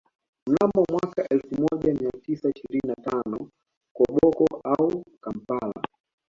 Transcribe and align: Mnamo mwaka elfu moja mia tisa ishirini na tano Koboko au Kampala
Mnamo 0.49 0.83
mwaka 0.91 1.27
elfu 1.29 1.61
moja 1.61 1.93
mia 1.93 2.11
tisa 2.21 2.49
ishirini 2.55 2.81
na 2.87 2.95
tano 2.95 3.49
Koboko 3.93 4.47
au 4.63 5.03
Kampala 5.21 5.83